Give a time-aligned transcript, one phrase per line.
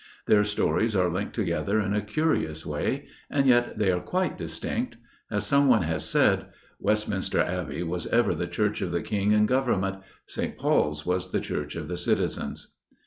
[0.25, 4.97] Their stories are linked together in a curious way, and yet they are quite distinct.
[5.29, 6.47] As someone has said,
[6.79, 10.57] 'Westminster Abbey was ever the Church of the King and Government; St.
[10.57, 12.73] Paul's was the Church of the Citizens.